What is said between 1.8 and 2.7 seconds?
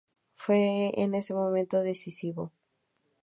decisivo.